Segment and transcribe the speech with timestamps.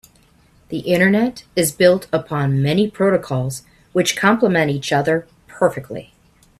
[0.69, 3.61] The internet is built upon many protocols
[3.93, 6.11] which compliment each other perfectly.